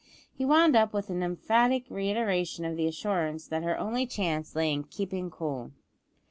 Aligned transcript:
He 0.33 0.43
wound 0.45 0.75
up 0.75 0.93
with 0.93 1.11
an 1.11 1.21
emphatic 1.21 1.85
reiteration 1.87 2.65
of 2.65 2.75
the 2.75 2.87
assurance 2.87 3.45
that 3.47 3.61
her 3.61 3.77
only 3.77 4.07
chance 4.07 4.55
lay 4.55 4.73
in 4.73 4.83
"keeping 4.85 5.29
cool." 5.29 5.73